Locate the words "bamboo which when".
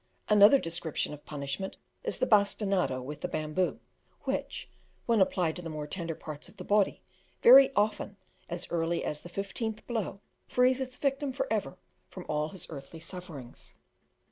3.27-5.21